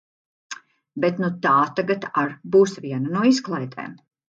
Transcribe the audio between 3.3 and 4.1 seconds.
izklaidēm.